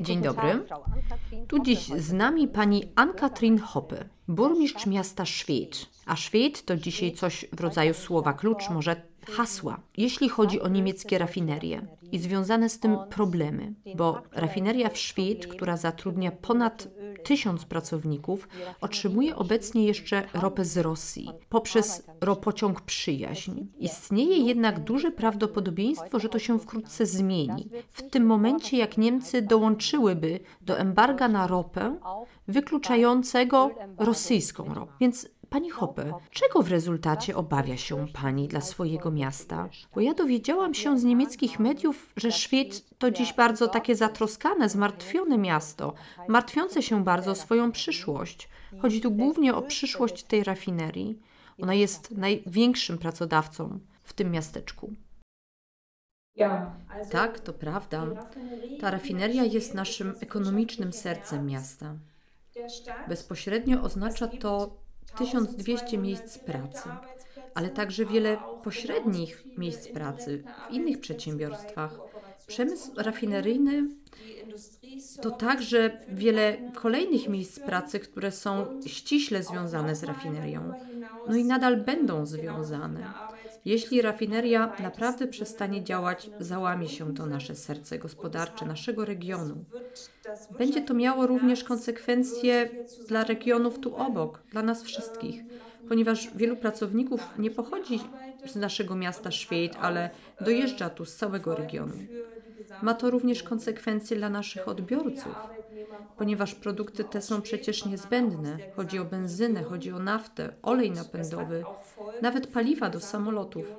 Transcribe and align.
Dzień 0.00 0.22
dobry. 0.22 0.66
Tu 1.48 1.62
dziś 1.62 1.78
z 1.78 2.12
nami 2.12 2.48
pani 2.48 2.84
Ann-Kathrin 2.94 3.58
Hoppe, 3.58 4.04
burmistrz 4.28 4.86
miasta 4.86 5.26
Szwed. 5.26 5.86
A 6.06 6.16
Szwed 6.16 6.64
to 6.64 6.76
dzisiaj 6.76 7.12
coś 7.12 7.46
w 7.52 7.60
rodzaju 7.60 7.94
słowa 7.94 8.32
klucz, 8.32 8.70
może 8.70 9.02
hasła, 9.36 9.80
jeśli 9.96 10.28
chodzi 10.28 10.60
o 10.60 10.68
niemieckie 10.68 11.18
rafinerie 11.18 11.86
i 12.12 12.18
związane 12.18 12.68
z 12.68 12.80
tym 12.80 12.96
problemy, 13.10 13.74
bo 13.94 14.22
rafineria 14.32 14.88
w 14.88 14.98
Szwed, 14.98 15.46
która 15.46 15.76
zatrudnia 15.76 16.32
ponad 16.32 16.88
tysiąc 17.24 17.64
pracowników, 17.64 18.48
otrzymuje 18.80 19.36
obecnie 19.36 19.84
jeszcze 19.84 20.22
ropę 20.34 20.64
z 20.64 20.78
Rosji 20.78 21.30
poprzez 21.48 22.06
ropociąg 22.20 22.80
Przyjaźń. 22.80 23.52
Istnieje 23.78 24.36
jednak 24.36 24.80
duże 24.80 25.10
prawdopodobieństwo, 25.10 26.18
że 26.18 26.28
to 26.28 26.38
się 26.38 26.58
wkrótce 26.58 27.06
zmieni. 27.06 27.70
W 27.90 28.02
tym 28.02 28.26
momencie, 28.26 28.76
jak 28.76 28.98
Niemcy 28.98 29.42
dołączyłyby 29.42 30.40
do 30.60 30.78
embarga 30.78 31.28
na 31.28 31.46
ropę, 31.46 31.98
wykluczającego 32.48 33.70
rosyjską 33.98 34.74
ropę. 34.74 34.92
Więc 35.00 35.28
Pani 35.50 35.70
Hoppe, 35.70 36.12
czego 36.30 36.62
w 36.62 36.68
rezultacie 36.68 37.36
obawia 37.36 37.76
się 37.76 38.06
Pani 38.12 38.48
dla 38.48 38.60
swojego 38.60 39.10
miasta? 39.10 39.68
Bo 39.94 40.00
ja 40.00 40.14
dowiedziałam 40.14 40.74
się 40.74 40.98
z 40.98 41.04
niemieckich 41.04 41.58
mediów, 41.58 42.12
że 42.16 42.32
Szwed 42.32 42.98
to 42.98 43.10
dziś 43.10 43.32
bardzo 43.32 43.68
takie 43.68 43.96
zatroskane, 43.96 44.68
zmartwione 44.68 45.38
miasto, 45.38 45.94
martwiące 46.28 46.82
się 46.82 47.04
bardzo 47.04 47.30
o 47.30 47.34
swoją 47.34 47.72
przyszłość. 47.72 48.48
Chodzi 48.82 49.00
tu 49.00 49.10
głównie 49.10 49.54
o 49.54 49.62
przyszłość 49.62 50.22
tej 50.22 50.44
rafinerii. 50.44 51.18
Ona 51.62 51.74
jest 51.74 52.10
największym 52.10 52.98
pracodawcą 52.98 53.80
w 54.02 54.12
tym 54.12 54.30
miasteczku. 54.30 54.92
Tak, 57.10 57.40
to 57.40 57.52
prawda. 57.52 58.06
Ta 58.80 58.90
rafineria 58.90 59.44
jest 59.44 59.74
naszym 59.74 60.14
ekonomicznym 60.20 60.92
sercem 60.92 61.46
miasta. 61.46 61.94
Bezpośrednio 63.08 63.82
oznacza 63.82 64.26
to 64.26 64.76
1200 65.16 65.98
miejsc 65.98 66.38
pracy, 66.38 66.88
ale 67.54 67.68
także 67.68 68.06
wiele 68.06 68.36
pośrednich 68.62 69.44
miejsc 69.58 69.88
pracy 69.88 70.42
w 70.68 70.72
innych 70.72 71.00
przedsiębiorstwach. 71.00 71.98
Przemysł 72.46 72.90
rafineryjny 72.96 73.88
to 75.22 75.30
także 75.30 76.00
wiele 76.08 76.56
kolejnych 76.74 77.28
miejsc 77.28 77.60
pracy, 77.60 78.00
które 78.00 78.32
są 78.32 78.80
ściśle 78.86 79.42
związane 79.42 79.94
z 79.94 80.04
rafinerią. 80.04 80.72
No 81.28 81.36
i 81.36 81.44
nadal 81.44 81.76
będą 81.76 82.26
związane. 82.26 83.27
Jeśli 83.64 84.02
rafineria 84.02 84.72
naprawdę 84.82 85.26
przestanie 85.26 85.84
działać, 85.84 86.30
załamie 86.40 86.88
się 86.88 87.14
to 87.14 87.26
nasze 87.26 87.54
serce 87.54 87.98
gospodarcze, 87.98 88.66
naszego 88.66 89.04
regionu. 89.04 89.64
Będzie 90.58 90.82
to 90.82 90.94
miało 90.94 91.26
również 91.26 91.64
konsekwencje 91.64 92.70
dla 93.08 93.24
regionów 93.24 93.78
tu 93.78 93.96
obok, 93.96 94.42
dla 94.50 94.62
nas 94.62 94.82
wszystkich, 94.82 95.42
ponieważ 95.88 96.30
wielu 96.36 96.56
pracowników 96.56 97.20
nie 97.38 97.50
pochodzi 97.50 98.00
z 98.46 98.56
naszego 98.56 98.96
miasta 98.96 99.30
Szwed, 99.30 99.76
ale 99.80 100.10
dojeżdża 100.40 100.90
tu 100.90 101.04
z 101.04 101.16
całego 101.16 101.54
regionu. 101.54 101.94
Ma 102.82 102.94
to 102.94 103.10
również 103.10 103.42
konsekwencje 103.42 104.16
dla 104.16 104.30
naszych 104.30 104.68
odbiorców, 104.68 105.34
ponieważ 106.16 106.54
produkty 106.54 107.04
te 107.04 107.22
są 107.22 107.42
przecież 107.42 107.84
niezbędne. 107.84 108.58
Chodzi 108.76 108.98
o 108.98 109.04
benzynę, 109.04 109.62
chodzi 109.62 109.92
o 109.92 109.98
naftę, 109.98 110.52
olej 110.62 110.90
napędowy, 110.90 111.64
nawet 112.22 112.46
paliwa 112.46 112.90
do 112.90 113.00
samolotów. 113.00 113.76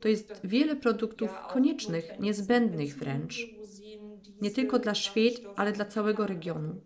To 0.00 0.08
jest 0.08 0.40
wiele 0.44 0.76
produktów 0.76 1.30
koniecznych, 1.48 2.20
niezbędnych 2.20 2.96
wręcz. 2.98 3.46
Nie 4.40 4.50
tylko 4.50 4.78
dla 4.78 4.94
Szwed, 4.94 5.34
ale 5.56 5.72
dla 5.72 5.84
całego 5.84 6.26
regionu. 6.26 6.80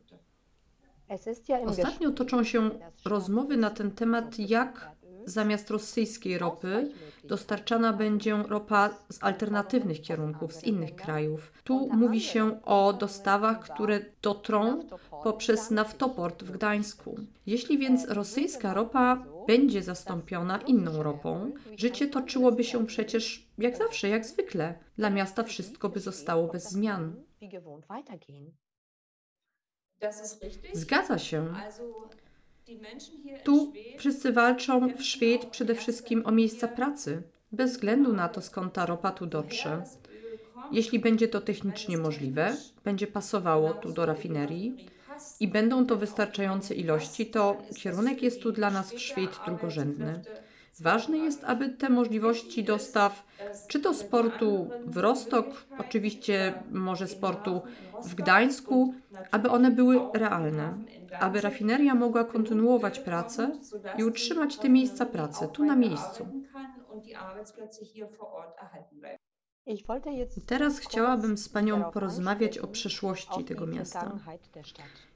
Ostatnio 1.66 2.10
toczą 2.10 2.44
się 2.44 2.70
rozmowy 3.04 3.56
na 3.56 3.70
ten 3.70 3.90
temat, 3.90 4.38
jak 4.38 4.90
zamiast 5.24 5.70
rosyjskiej 5.70 6.38
ropy 6.38 6.90
dostarczana 7.24 7.92
będzie 7.92 8.36
ropa 8.48 8.90
z 9.08 9.22
alternatywnych 9.22 10.00
kierunków, 10.00 10.54
z 10.54 10.64
innych 10.64 10.94
krajów. 10.94 11.52
Tu 11.64 11.88
mówi 11.92 12.20
się 12.20 12.62
o 12.62 12.92
dostawach, 12.92 13.60
które 13.60 14.00
dotrą 14.22 14.84
poprzez 15.22 15.70
naftoport 15.70 16.42
w 16.42 16.50
Gdańsku. 16.50 17.16
Jeśli 17.46 17.78
więc 17.78 18.08
rosyjska 18.08 18.74
ropa 18.74 19.24
będzie 19.46 19.82
zastąpiona 19.82 20.58
inną 20.58 21.02
ropą, 21.02 21.52
życie 21.76 22.08
toczyłoby 22.08 22.64
się 22.64 22.86
przecież 22.86 23.46
jak 23.58 23.76
zawsze, 23.76 24.08
jak 24.08 24.26
zwykle. 24.26 24.78
Dla 24.96 25.10
miasta 25.10 25.42
wszystko 25.42 25.88
by 25.88 26.00
zostało 26.00 26.46
bez 26.48 26.70
zmian. 26.70 27.14
Zgadza 30.72 31.18
się. 31.18 31.54
Tu 33.44 33.72
wszyscy 33.98 34.32
walczą 34.32 34.88
w 34.94 35.02
Szwed 35.02 35.46
przede 35.46 35.74
wszystkim 35.74 36.26
o 36.26 36.32
miejsca 36.32 36.68
pracy, 36.68 37.22
bez 37.52 37.70
względu 37.70 38.12
na 38.12 38.28
to, 38.28 38.42
skąd 38.42 38.72
ta 38.72 38.86
ropa 38.86 39.10
tu 39.10 39.26
dotrze. 39.26 39.82
Jeśli 40.72 40.98
będzie 40.98 41.28
to 41.28 41.40
technicznie 41.40 41.98
możliwe, 41.98 42.56
będzie 42.84 43.06
pasowało 43.06 43.74
tu 43.74 43.92
do 43.92 44.06
rafinerii 44.06 44.86
i 45.40 45.48
będą 45.48 45.86
to 45.86 45.96
wystarczające 45.96 46.74
ilości, 46.74 47.26
to 47.26 47.62
kierunek 47.76 48.22
jest 48.22 48.42
tu 48.42 48.52
dla 48.52 48.70
nas 48.70 48.92
w 48.92 49.00
Szwed 49.00 49.40
drugorzędny. 49.46 50.22
Ważne 50.80 51.18
jest, 51.18 51.44
aby 51.44 51.68
te 51.68 51.90
możliwości 51.90 52.64
dostaw, 52.64 53.26
czy 53.68 53.80
to 53.80 53.94
sportu 53.94 54.70
w 54.86 54.96
Rostok, 54.96 55.46
oczywiście 55.78 56.62
może 56.70 57.08
sportu 57.08 57.62
w 58.04 58.14
Gdańsku, 58.14 58.94
aby 59.30 59.50
one 59.50 59.70
były 59.70 60.00
realne, 60.14 60.78
aby 61.20 61.40
rafineria 61.40 61.94
mogła 61.94 62.24
kontynuować 62.24 62.98
pracę 62.98 63.50
i 63.98 64.04
utrzymać 64.04 64.56
te 64.56 64.68
miejsca 64.68 65.06
pracy 65.06 65.48
tu 65.52 65.64
na 65.64 65.76
miejscu. 65.76 66.26
Teraz 70.46 70.78
chciałabym 70.78 71.38
z 71.38 71.48
Panią 71.48 71.84
porozmawiać 71.84 72.58
o 72.58 72.66
przyszłości 72.66 73.44
tego 73.44 73.66
miasta. 73.66 74.18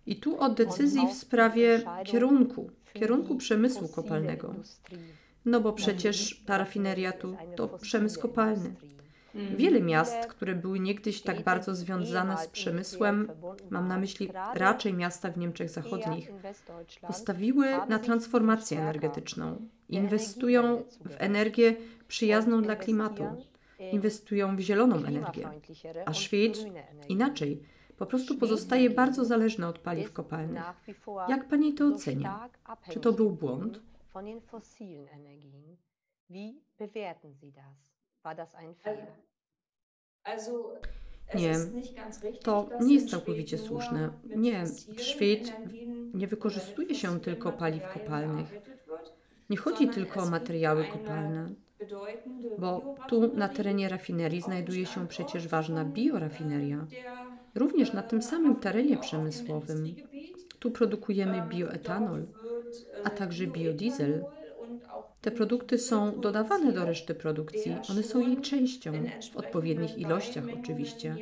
I 0.07 0.17
tu 0.17 0.41
o 0.41 0.49
decyzji 0.49 1.09
w 1.09 1.13
sprawie 1.13 1.81
kierunku, 2.05 2.71
kierunku 2.93 3.37
przemysłu 3.37 3.89
kopalnego. 3.89 4.55
No 5.45 5.61
bo 5.61 5.73
przecież 5.73 6.43
ta 6.47 6.59
rafineria 6.59 7.13
tu 7.13 7.37
to 7.57 7.69
przemysł 7.69 8.21
kopalny. 8.21 8.75
Wiele 9.57 9.81
miast, 9.81 10.27
które 10.27 10.55
były 10.55 10.81
niegdyś 10.81 11.23
tak 11.23 11.43
bardzo 11.43 11.75
związane 11.75 12.37
z 12.37 12.47
przemysłem, 12.47 13.29
mam 13.71 13.89
na 13.89 13.99
myśli 13.99 14.31
raczej 14.55 14.95
miasta 14.95 15.31
w 15.31 15.39
Niemczech 15.39 15.71
Zachodnich, 15.71 16.31
postawiły 17.07 17.67
na 17.89 17.99
transformację 17.99 18.81
energetyczną. 18.81 19.69
Inwestują 19.89 20.83
w 21.05 21.15
energię 21.19 21.77
przyjazną 22.09 22.63
dla 22.63 22.77
klimatu, 22.77 23.25
inwestują 23.93 24.57
w 24.57 24.61
zieloną 24.61 24.97
energię. 24.97 25.49
A 26.07 26.15
Szwed 26.15 26.67
inaczej, 27.09 27.63
po 27.97 28.07
prostu 28.07 28.39
pozostaje 28.39 28.91
bardzo 28.91 29.25
zależny 29.25 29.67
od 29.67 29.79
paliw 29.79 30.13
kopalnych. 30.13 30.63
Jak 31.29 31.49
pani 31.49 31.75
to 31.75 31.87
ocenia? 31.87 32.49
Czy 32.91 33.01
to 33.01 33.13
był 33.13 33.31
błąd? 33.31 33.81
Von 34.15 34.25
den 34.27 34.41
fossilen 34.41 35.09
Energien. 35.09 35.77
Wie 36.29 36.63
bewerten 36.79 37.35
Sie 37.35 37.53
das? 37.53 37.77
War 38.23 38.35
das 38.35 38.55
ein 38.55 38.75
Fehler? 38.75 39.19
Nie, 41.35 41.55
to 42.43 42.69
nie 42.81 42.95
jest 42.95 43.11
całkowicie 43.11 43.59
słuszne. 43.59 44.11
Nie, 44.37 44.65
w 44.97 45.01
Szwed 45.01 45.53
nie 46.15 46.27
wykorzystuje 46.27 46.95
się 46.95 47.21
tylko 47.21 47.53
paliw 47.53 47.83
kopalnych. 47.93 48.49
Nie 49.51 49.57
chodzi 49.57 49.89
tylko 49.89 50.23
o 50.23 50.31
materiały 50.31 50.85
kopalne, 50.85 51.49
bo 52.59 52.95
tu 53.09 53.37
na 53.37 53.49
terenie 53.49 53.89
rafinerii 53.89 54.41
znajduje 54.41 54.87
się 54.87 55.09
przecież 55.09 55.49
ważna 55.49 55.85
biorafineria. 55.85 56.87
Również 57.55 57.93
na 57.93 58.03
tym 58.03 58.23
samym 58.23 58.57
terenie 58.57 58.97
przemysłowym. 58.97 59.95
Tu 60.59 60.71
produkujemy 60.71 61.43
bioetanol, 61.49 62.27
a 63.05 63.11
także 63.11 63.47
biodiesel. 63.47 64.25
Te 65.21 65.31
produkty 65.31 65.79
są 65.79 66.21
dodawane 66.21 66.73
do 66.73 66.85
reszty 66.85 67.15
produkcji, 67.15 67.77
one 67.91 68.03
są 68.03 68.21
jej 68.21 68.41
częścią, 68.41 68.93
w 69.33 69.37
odpowiednich 69.37 69.99
ilościach 69.99 70.45
oczywiście. 70.61 71.17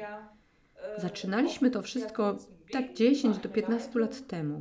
Zaczynaliśmy 0.98 1.70
to 1.70 1.82
wszystko 1.82 2.36
tak 2.70 2.94
10 2.94 3.38
do 3.38 3.48
15 3.48 3.98
lat 3.98 4.26
temu. 4.26 4.60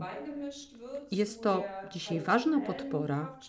Jest 1.12 1.44
to 1.44 1.63
dzisiaj 1.91 2.19
ważna 2.19 2.59
podpora. 2.59 3.39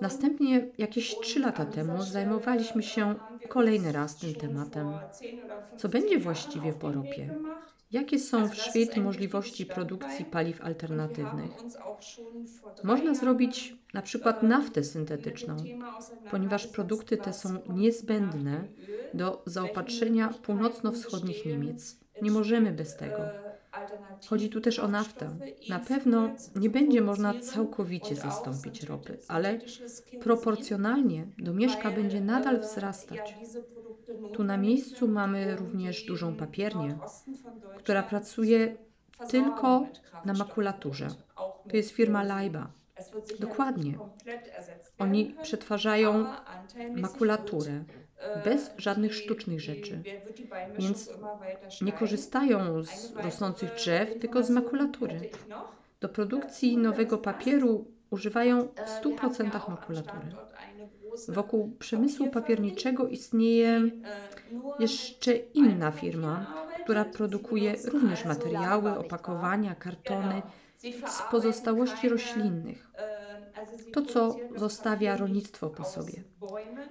Następnie 0.00 0.66
jakieś 0.78 1.20
3 1.20 1.40
lata 1.40 1.64
temu 1.64 2.02
zajmowaliśmy 2.02 2.82
się 2.82 3.14
kolejny 3.48 3.92
raz 3.92 4.16
tym 4.16 4.34
tematem. 4.34 4.92
Co 5.76 5.88
będzie 5.88 6.18
właściwie 6.18 6.72
po 6.72 6.92
ropie? 6.92 7.34
Jakie 7.90 8.18
są 8.18 8.48
w 8.48 8.54
Szwecji 8.54 9.02
możliwości 9.02 9.66
produkcji 9.66 10.24
paliw 10.24 10.60
alternatywnych? 10.60 11.50
Można 12.84 13.14
zrobić 13.14 13.76
na 13.94 14.02
przykład 14.02 14.42
naftę 14.42 14.84
syntetyczną, 14.84 15.56
ponieważ 16.30 16.66
produkty 16.66 17.16
te 17.16 17.32
są 17.32 17.48
niezbędne 17.68 18.64
do 19.14 19.42
zaopatrzenia 19.46 20.28
północno-wschodnich 20.42 21.46
Niemiec. 21.46 21.96
Nie 22.22 22.30
możemy 22.30 22.72
bez 22.72 22.96
tego. 22.96 23.22
Chodzi 24.28 24.48
tu 24.48 24.60
też 24.60 24.78
o 24.78 24.88
naftę. 24.88 25.36
Na 25.68 25.78
pewno 25.78 26.30
nie 26.56 26.70
będzie 26.70 27.00
można 27.00 27.40
całkowicie 27.40 28.16
zastąpić 28.16 28.82
ropy, 28.82 29.18
ale 29.28 29.58
proporcjonalnie 30.20 31.26
domieszka 31.38 31.90
będzie 31.90 32.20
nadal 32.20 32.60
wzrastać. 32.60 33.34
Tu 34.32 34.44
na 34.44 34.56
miejscu 34.56 35.08
mamy 35.08 35.56
również 35.56 36.04
dużą 36.04 36.36
papiernię, 36.36 36.98
która 37.78 38.02
pracuje 38.02 38.76
tylko 39.30 39.86
na 40.24 40.32
makulaturze. 40.32 41.08
To 41.70 41.76
jest 41.76 41.90
firma 41.90 42.22
Laiba. 42.22 42.70
Dokładnie. 43.38 43.98
Oni 44.98 45.34
przetwarzają 45.42 46.26
makulaturę 46.96 47.84
bez 48.44 48.70
żadnych 48.76 49.14
sztucznych 49.14 49.60
rzeczy. 49.60 50.02
Więc 50.78 51.10
nie 51.82 51.92
korzystają 51.92 52.82
z 52.82 53.16
rosnących 53.16 53.74
drzew, 53.74 54.18
tylko 54.20 54.42
z 54.42 54.50
makulatury. 54.50 55.20
Do 56.00 56.08
produkcji 56.08 56.76
nowego 56.76 57.18
papieru 57.18 57.84
używają 58.10 58.62
w 58.62 59.04
100% 59.04 59.70
makulatury. 59.70 60.26
Wokół 61.28 61.76
przemysłu 61.78 62.30
papierniczego 62.30 63.08
istnieje 63.08 63.90
jeszcze 64.78 65.36
inna 65.36 65.90
firma, 65.90 66.66
która 66.84 67.04
produkuje 67.04 67.76
również 67.84 68.24
materiały, 68.24 68.98
opakowania, 68.98 69.74
kartony 69.74 70.42
z 71.06 71.22
pozostałości 71.30 72.08
roślinnych. 72.08 72.90
To, 73.92 74.02
co 74.02 74.36
zostawia 74.56 75.16
rolnictwo 75.16 75.70
po 75.70 75.84
sobie. 75.84 76.22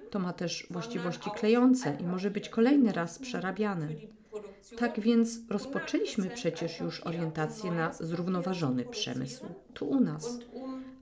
To 0.10 0.20
ma 0.20 0.34
też 0.34 0.68
właściwości 0.70 1.32
klejące 1.32 1.98
i 2.00 2.04
może 2.04 2.32
być 2.32 2.50
kolejny 2.50 2.92
raz 2.92 3.20
przerabiane. 3.20 3.88
Tak 4.78 5.00
więc 5.00 5.40
rozpoczęliśmy 5.50 6.30
przecież 6.30 6.80
już 6.80 7.02
orientację 7.02 7.72
na 7.72 7.94
zrównoważony 7.94 8.86
przemysł, 8.86 9.46
tu 9.74 9.90
u 9.90 10.00
nas. 10.00 10.40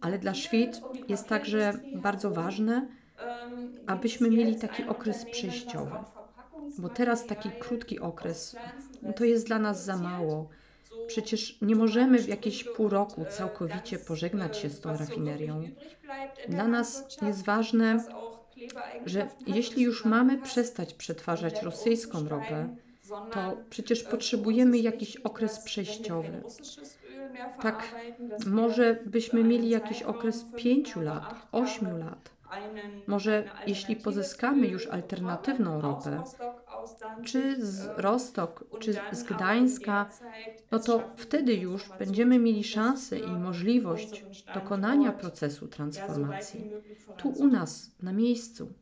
Ale 0.02 0.20
dla 0.20 0.34
świat 0.34 0.82
jest 1.08 1.28
także 1.28 1.80
bardzo 1.96 2.32
ważne, 2.32 2.88
abyśmy 3.88 4.30
mieli 4.30 4.56
taki 4.56 4.84
okres 4.84 5.26
przejściowy. 5.26 5.98
Bo 6.78 6.90
teraz 6.90 7.26
taki 7.26 7.50
krótki 7.60 8.00
okres 8.00 8.56
to 9.16 9.26
jest 9.26 9.48
dla 9.48 9.60
nas 9.60 9.84
za 9.86 9.98
mało. 9.98 10.50
Przecież 11.08 11.62
nie 11.62 11.76
możemy 11.76 12.20
w 12.20 12.28
jakieś 12.28 12.64
pół 12.64 12.90
roku 12.90 13.26
całkowicie 13.30 14.00
pożegnać 14.00 14.58
się 14.58 14.70
z 14.70 14.80
tą 14.80 14.98
rafinerią. 14.98 15.70
Dla 16.50 16.68
nas 16.68 17.18
jest 17.22 17.46
ważne, 17.46 18.04
że 19.06 19.28
jeśli 19.48 19.84
już 19.84 20.06
mamy 20.06 20.38
przestać 20.38 20.94
przetwarzać 20.94 21.64
rosyjską 21.64 22.28
ropę, 22.28 22.76
to 23.32 23.58
przecież 23.70 24.04
potrzebujemy 24.04 24.78
jakiś 24.78 25.16
okres 25.16 25.60
przejściowy. 25.60 26.44
Tak, 27.62 27.96
może 28.48 28.98
byśmy 29.06 29.44
mieli 29.44 29.70
jakiś 29.70 30.04
okres 30.04 30.46
pięciu 30.56 31.02
lat, 31.02 31.48
ośmiu 31.52 31.98
lat. 31.98 32.37
Może 33.08 33.44
jeśli 33.68 33.96
pozyskamy 33.96 34.68
już 34.68 34.88
alternatywną 34.88 35.82
ropę, 35.82 36.24
czy 37.26 37.66
z 37.66 37.90
Rostok, 37.98 38.64
czy 38.80 38.94
z 39.12 39.24
Gdańska, 39.24 40.10
no 40.72 40.80
to 40.80 41.04
wtedy 41.16 41.54
już 41.54 41.90
będziemy 42.00 42.40
mieli 42.40 42.64
szansę 42.64 43.20
i 43.20 43.32
możliwość 43.32 44.26
dokonania 44.54 45.12
procesu 45.12 45.68
transformacji 45.68 46.72
tu 47.18 47.30
u 47.30 47.48
nas, 47.48 47.92
na 48.02 48.14
miejscu. 48.14 48.74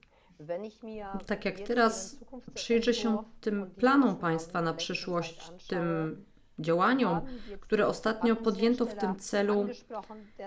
Tak 1.26 1.46
jak 1.46 1.60
teraz 1.60 2.18
przyjrzę 2.54 2.94
się 2.94 3.24
tym 3.42 3.72
planom 3.72 4.16
państwa 4.16 4.62
na 4.62 4.74
przyszłość, 4.74 5.52
tym 5.68 6.16
działaniom, 6.60 7.22
które 7.60 7.88
ostatnio 7.88 8.36
podjęto 8.36 8.86
w 8.86 8.96
tym 8.96 9.16
celu. 9.16 9.68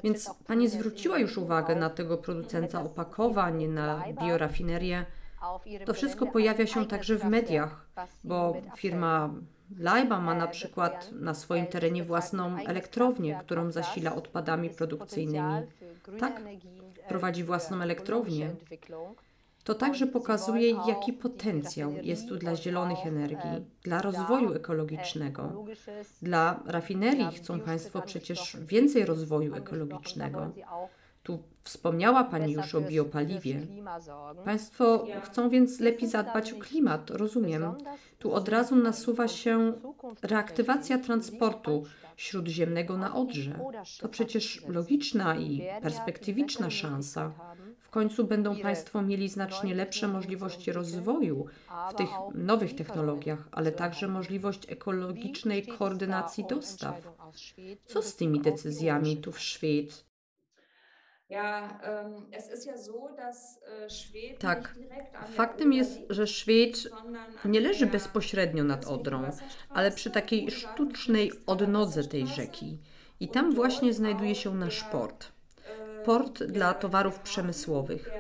Więc 0.05 0.31
Pani 0.47 0.69
zwróciła 0.69 1.19
już 1.19 1.39
uwagę 1.39 1.75
na 1.75 1.91
tego 1.91 2.19
producenta 2.19 2.83
opakowań, 2.83 3.67
na 3.67 4.05
biorafinerię. 4.13 5.07
To 5.87 5.95
wszystko 5.95 6.27
pojawia 6.27 6.67
się 6.67 6.87
także 6.87 7.17
w 7.17 7.25
mediach, 7.25 7.87
bo 8.25 8.57
firma 8.77 9.31
Lajba 9.79 10.21
ma 10.21 10.35
na 10.35 10.47
przykład 10.47 11.13
na 11.13 11.35
swoim 11.35 11.67
terenie 11.67 12.05
własną 12.05 12.57
elektrownię, 12.57 13.41
którą 13.41 13.71
zasila 13.71 14.15
odpadami 14.15 14.71
produkcyjnymi. 14.71 15.67
Tak, 16.21 16.43
prowadzi 17.09 17.45
własną 17.45 17.81
elektrownię. 17.81 18.51
To 19.69 19.75
także 19.75 20.07
pokazuje, 20.07 20.71
jaki 20.89 21.13
potencjał 21.13 21.93
jest 22.03 22.29
tu 22.29 22.37
dla 22.37 22.57
zielonych 22.57 23.07
energii, 23.07 23.67
dla 23.83 24.03
rozwoju 24.03 24.53
ekologicznego. 24.53 25.65
Dla 26.23 26.61
rafinerii 26.67 27.27
chcą 27.37 27.61
Państwo 27.61 28.03
przecież 28.03 28.57
więcej 28.67 29.05
rozwoju 29.05 29.55
ekologicznego. 29.55 30.51
Tu 31.23 31.43
wspomniała 31.65 32.25
Pani 32.25 32.53
już 32.53 32.75
o 32.75 32.81
biopaliwie. 32.81 33.67
Państwo 34.45 35.07
chcą 35.23 35.49
więc 35.49 35.81
lepiej 35.81 36.09
zadbać 36.09 36.53
o 36.53 36.59
klimat, 36.59 37.11
rozumiem. 37.11 37.75
Tu 38.19 38.33
od 38.33 38.49
razu 38.49 38.77
nasuwa 38.77 39.29
się 39.29 39.73
reaktywacja 40.23 40.99
transportu 40.99 41.85
śródziemnego 42.17 42.97
na 42.97 43.15
Odrze. 43.15 43.59
To 44.01 44.09
przecież 44.09 44.63
logiczna 44.69 45.37
i 45.37 45.63
perspektywiczna 45.83 46.71
szansa. 46.71 47.33
W 47.89 47.91
końcu 47.91 48.25
będą 48.25 48.57
Państwo 48.57 49.03
mieli 49.03 49.29
znacznie 49.29 49.75
lepsze 49.75 50.09
możliwości 50.09 50.73
rozwoju 50.73 51.47
w 51.91 51.95
tych 51.95 52.09
nowych 52.35 52.75
technologiach, 52.75 53.49
ale 53.53 53.73
także 53.73 54.09
możliwość 54.09 54.73
ekologicznej 54.73 55.67
koordynacji 55.67 56.45
dostaw. 56.45 57.09
Co 57.87 58.03
z 58.03 58.17
tymi 58.17 58.41
decyzjami 58.41 59.17
tu 59.17 59.33
w 59.33 59.41
Szwed? 59.41 60.05
Tak, 64.39 64.75
faktem 65.35 65.73
jest, 65.73 66.01
że 66.11 66.27
Szwed 66.27 66.89
nie 67.45 67.61
leży 67.61 67.87
bezpośrednio 67.87 68.65
nad 68.65 68.87
Odrą, 68.87 69.31
ale 69.69 69.91
przy 69.91 70.11
takiej 70.11 70.51
sztucznej 70.51 71.33
odnodze 71.47 72.05
tej 72.05 72.27
rzeki. 72.27 72.79
I 73.21 73.29
tam 73.29 73.55
właśnie 73.55 73.93
znajduje 73.93 74.35
się 74.35 74.55
nasz 74.55 74.85
port 74.85 75.38
port 76.09 76.45
dla 76.45 76.75
towarów 76.75 77.19
przemysłowych. 77.19 78.11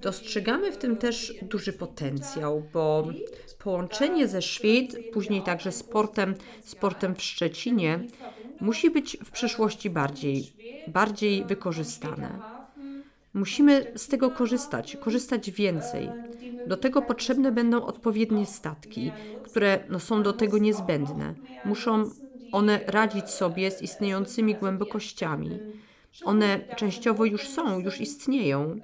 Dostrzegamy 0.00 0.72
w 0.72 0.76
tym 0.76 0.96
też 0.96 1.34
duży 1.42 1.72
potencjał, 1.72 2.62
bo 2.72 3.08
połączenie 3.58 4.28
ze 4.28 4.42
Szwed, 4.42 4.96
później 5.12 5.42
także 5.42 5.72
z 5.72 5.82
portem, 5.82 6.34
z 6.64 6.74
portem 6.74 7.14
w 7.14 7.22
Szczecinie, 7.22 8.00
musi 8.60 8.90
być 8.90 9.16
w 9.24 9.30
przyszłości 9.30 9.90
bardziej, 9.90 10.52
bardziej 10.88 11.44
wykorzystane. 11.44 12.38
Musimy 13.32 13.92
z 13.96 14.08
tego 14.08 14.30
korzystać, 14.30 14.96
korzystać 14.96 15.50
więcej. 15.50 16.10
Do 16.66 16.76
tego 16.76 17.02
potrzebne 17.02 17.52
będą 17.52 17.84
odpowiednie 17.84 18.46
statki, 18.46 19.12
które 19.44 19.84
no, 19.88 20.00
są 20.00 20.22
do 20.22 20.32
tego 20.32 20.58
niezbędne. 20.58 21.34
Muszą 21.64 22.10
one 22.52 22.80
radzić 22.86 23.30
sobie 23.30 23.70
z 23.70 23.82
istniejącymi 23.82 24.54
głębokościami. 24.54 25.58
One 26.24 26.60
częściowo 26.76 27.24
już 27.24 27.48
są, 27.48 27.78
już 27.78 28.00
istnieją, 28.00 28.80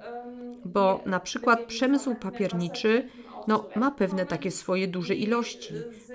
bo 0.65 1.01
na 1.05 1.19
przykład 1.19 1.65
przemysł 1.65 2.15
papierniczy 2.15 3.09
no, 3.47 3.69
ma 3.75 3.91
pewne 3.91 4.25
takie 4.25 4.51
swoje 4.51 4.87
duże 4.87 5.15
ilości, 5.15 5.73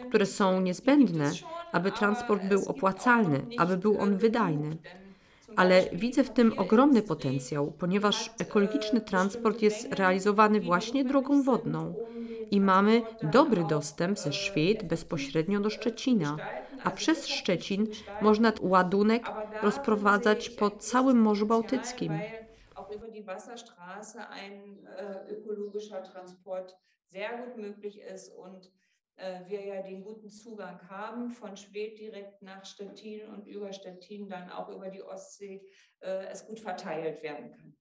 które 0.08 0.26
są 0.26 0.60
niezbędne, 0.60 1.30
aby 1.72 1.92
transport 1.92 2.44
był 2.44 2.68
opłacalny, 2.68 3.46
aby 3.58 3.76
był 3.76 4.00
on 4.00 4.16
wydajny. 4.16 4.76
Ale 5.56 5.84
widzę 5.92 6.24
w 6.24 6.30
tym 6.30 6.58
ogromny 6.58 7.02
potencjał, 7.02 7.72
ponieważ 7.78 8.30
ekologiczny 8.38 9.00
transport 9.00 9.62
jest 9.62 9.94
realizowany 9.94 10.60
właśnie 10.60 11.04
drogą 11.04 11.42
wodną 11.42 11.94
i 12.50 12.60
mamy 12.60 13.02
dobry 13.22 13.64
dostęp 13.64 14.18
ze 14.18 14.32
Szwed 14.32 14.88
bezpośrednio 14.88 15.60
do 15.60 15.70
Szczecina 15.70 16.36
a 16.86 16.90
przez 16.90 17.26
Szczecin 17.26 17.86
można 18.20 18.52
ładunek 18.60 19.26
rozprowadzać 19.62 20.50
po 20.50 20.70
całym 20.70 21.20
Morzu 21.20 21.46
Bałtyckim. 21.46 22.20
sehr 27.08 27.38
gut 27.38 27.56
möglich 27.56 28.00
ist 28.14 28.34
und 28.34 28.72
äh, 29.16 29.48
wir 29.48 29.64
ja 29.64 29.82
den 29.82 30.02
guten 30.02 30.28
Zugang 30.28 30.80
haben 30.90 31.30
von 31.30 31.56
Schwedt 31.56 31.98
direkt 31.98 32.42
nach 32.42 32.64
Stettin 32.64 33.28
und 33.28 33.46
über 33.46 33.72
Stettin 33.72 34.28
dann 34.28 34.50
auch 34.50 34.68
über 34.68 34.90
die 34.90 35.02
Ostsee 35.02 35.62
äh, 36.00 36.26
es 36.26 36.46
gut 36.46 36.60
verteilt 36.60 37.22
werden 37.22 37.52
kann. 37.52 37.76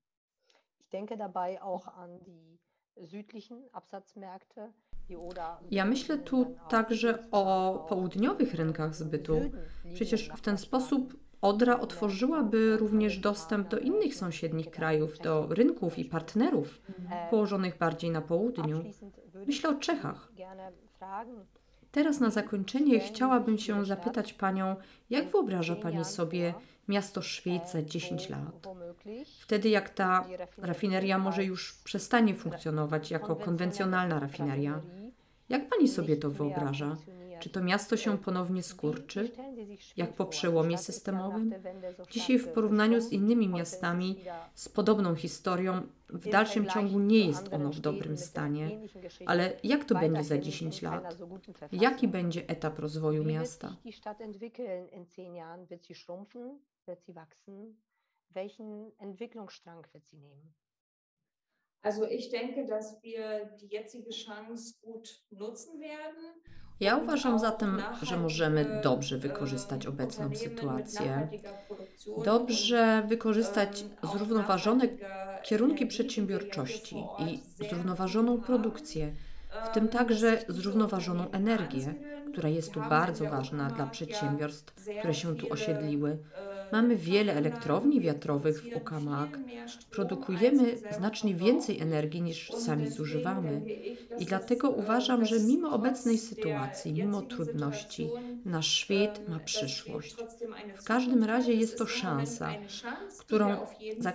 Ich 0.77 0.89
denke 0.89 1.17
dabei 1.17 1.62
auch 1.62 1.88
an 1.88 2.24
die 2.24 2.59
südlichen 2.95 3.67
Absatzmärkte, 3.74 4.74
ja 5.71 5.85
myślę 5.85 6.17
tu 6.17 6.55
także 6.69 7.31
o 7.31 7.85
południowych 7.89 8.53
rynkach 8.53 8.95
zbytu. 8.95 9.41
Przecież 9.93 10.29
w 10.35 10.41
ten 10.41 10.57
sposób 10.57 11.25
Odra 11.41 11.79
otworzyłaby 11.79 12.77
również 12.77 13.17
dostęp 13.17 13.67
do 13.67 13.79
innych 13.79 14.15
sąsiednich 14.15 14.69
krajów, 14.69 15.19
do 15.19 15.47
rynków 15.47 16.00
i 16.00 16.05
partnerów 16.05 16.81
położonych 17.29 17.77
bardziej 17.77 18.12
na 18.12 18.21
południu. 18.21 18.83
Myślę 19.47 19.69
o 19.69 19.74
Czechach. 19.74 20.31
Teraz 21.96 22.20
na 22.20 22.30
zakończenie 22.30 23.00
chciałabym 23.00 23.58
się 23.58 23.86
zapytać 23.86 24.34
Panią, 24.34 24.75
jak 25.10 25.32
wyobraża 25.32 25.75
Pani 25.75 26.06
sobie 26.06 26.54
miasto 26.88 27.22
Szwecji 27.22 27.72
za 27.72 27.82
10 27.82 28.30
lat? 28.30 28.68
Wtedy 29.42 29.70
jak 29.70 29.90
ta 29.90 30.25
rafineria 30.58 31.18
może 31.18 31.44
już 31.44 31.74
przestanie 31.84 32.36
funkcjonować 32.36 33.12
jako 33.12 33.36
konwencjonalna 33.36 34.20
rafineria. 34.20 34.82
Jak 35.50 35.70
Pani 35.70 35.88
sobie 35.88 36.18
to 36.18 36.30
wyobraża? 36.30 36.96
Czy 37.46 37.50
to 37.50 37.62
miasto 37.62 37.98
się 37.98 38.18
ponownie 38.18 38.64
skurczy, 38.64 39.32
jak 39.98 40.14
po 40.14 40.25
przełomie 40.25 40.78
systemowym? 40.78 41.54
Dzisiaj 42.12 42.40
w 42.40 42.48
porównaniu 42.48 43.02
z 43.02 43.12
innymi 43.12 43.50
miastami 43.50 44.16
z 44.54 44.70
podobną 44.70 45.16
historią, 45.16 45.88
w 46.10 46.30
dalszym 46.30 46.68
ciągu 46.68 47.00
nie 47.00 47.28
jest 47.28 47.54
ono 47.54 47.70
w 47.70 47.80
dobrym 47.80 48.18
stanie. 48.18 48.80
Ale 49.25 49.54
jak 49.64 49.86
to 49.86 49.96
będzie 49.96 50.24
za 50.24 50.38
10 50.38 50.82
lat? 50.82 51.18
Jaki 51.72 52.08
będzie 52.08 52.48
etap 52.48 52.80
rozwoju 52.80 53.24
miasta? 53.24 53.75
Welchen 58.36 58.92
Entwicklungsstrang 59.00 59.94
wird 59.94 60.06
sie 60.10 60.18
nehmen? 60.18 60.54
Also 61.82 62.06
ich 62.10 62.30
denke, 62.30 62.66
dass 62.66 63.02
wir 63.04 63.46
die 63.62 63.68
jetzige 63.68 64.12
Chance 64.12 64.74
gut 64.82 65.24
nutzen 65.32 65.80
werden. 65.80 66.25
Ja 66.79 66.98
uważam 66.98 67.39
zatem, 67.39 67.82
że 68.01 68.17
możemy 68.17 68.82
dobrze 68.84 69.17
wykorzystać 69.17 69.88
obecną 69.88 70.36
sytuację, 70.36 71.27
dobrze 72.25 73.03
wykorzystać 73.08 73.86
zrównoważone 74.13 74.88
kierunki 75.44 75.88
przedsiębiorczości 75.88 76.96
i 77.20 77.39
zrównoważoną 77.70 78.41
produkcję, 78.41 79.13
w 79.65 79.70
tym 79.74 79.88
także 79.88 80.38
zrównoważoną 80.48 81.32
energię, 81.32 81.94
która 82.32 82.50
jest 82.50 82.72
tu 82.74 82.79
bardzo 82.79 83.25
ważna 83.25 83.70
dla 83.70 83.88
przedsiębiorstw, 83.88 84.74
które 85.00 85.13
się 85.13 85.36
tu 85.36 85.53
osiedliły. 85.53 86.17
Mamy 86.72 86.95
wiele 86.95 87.34
elektrowni 87.34 88.01
wiatrowych 88.01 88.63
w 88.63 88.75
Uckermark. 88.75 89.38
Produkujemy 89.91 90.77
znacznie 90.91 91.36
więcej 91.36 91.79
energii 91.79 92.22
niż 92.22 92.51
sami 92.51 92.89
zużywamy. 92.89 93.62
I 94.19 94.25
dlatego 94.25 94.69
uważam, 94.69 95.25
że 95.25 95.39
mimo 95.39 95.72
obecnej 95.72 96.17
sytuacji, 96.17 96.93
mimo 96.93 97.22
trudności, 97.22 98.10
nasz 98.45 98.67
świat 98.67 99.27
ma 99.27 99.39
przyszłość. 99.39 100.15
W 100.75 100.84
każdym 100.84 101.24
razie 101.24 101.53
jest 101.53 101.77
to 101.77 101.86
szansa, 101.86 102.53
którą 103.19 103.57
za 104.00 104.13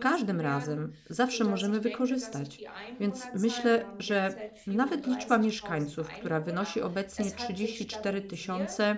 każdym 0.00 0.40
razem 0.40 0.92
zawsze 1.10 1.44
możemy 1.44 1.80
wykorzystać. 1.80 2.64
Więc 3.00 3.22
myślę, 3.34 3.84
że 3.98 4.34
nawet 4.66 5.06
liczba 5.06 5.38
mieszkańców, 5.38 6.08
która 6.08 6.40
wynosi 6.40 6.80
obecnie 6.80 7.24
34 7.30 8.22
tysiące, 8.22 8.96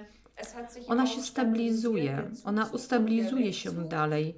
ona 0.88 1.06
się 1.06 1.22
stabilizuje, 1.22 2.30
ona 2.44 2.66
ustabilizuje 2.72 3.52
się 3.52 3.70
dalej. 3.88 4.34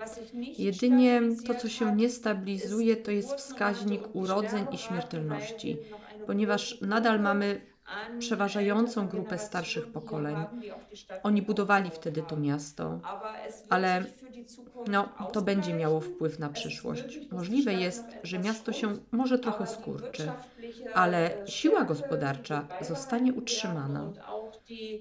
Jedynie 0.58 1.22
to, 1.46 1.54
co 1.54 1.68
się 1.68 1.96
nie 1.96 2.10
stabilizuje, 2.10 2.96
to 2.96 3.10
jest 3.10 3.34
wskaźnik 3.34 4.02
urodzeń 4.12 4.66
i 4.72 4.78
śmiertelności, 4.78 5.76
ponieważ 6.26 6.80
nadal 6.80 7.20
mamy 7.20 7.60
przeważającą 8.18 9.08
grupę 9.08 9.38
starszych 9.38 9.92
pokoleń. 9.92 10.36
Oni 11.22 11.42
budowali 11.42 11.90
wtedy 11.90 12.22
to 12.22 12.36
miasto, 12.36 13.00
ale 13.68 14.04
no, 14.86 15.08
to 15.32 15.42
będzie 15.42 15.74
miało 15.74 16.00
wpływ 16.00 16.38
na 16.38 16.48
przyszłość. 16.48 17.20
Możliwe 17.32 17.74
jest, 17.74 18.04
że 18.22 18.38
miasto 18.38 18.72
się 18.72 18.96
może 19.12 19.38
trochę 19.38 19.66
skurczy, 19.66 20.30
ale 20.94 21.30
siła 21.46 21.84
gospodarcza 21.84 22.66
zostanie 22.80 23.32
utrzymana. 23.32 24.12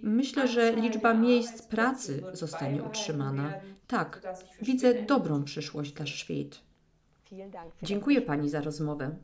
Myślę, 0.02 0.48
że 0.48 0.76
liczba 0.76 1.14
miejsc 1.14 1.62
pracy 1.62 2.24
zostanie 2.34 2.84
utrzymana. 2.84 3.54
Tak, 3.88 4.22
widzę 4.62 4.94
dobrą 4.94 5.44
przyszłość 5.44 5.92
dla 5.92 6.06
Szwed. 6.06 6.62
Dziękuję 7.84 8.22
Pani 8.22 8.50
za 8.50 8.62
rozmowę. 8.62 9.16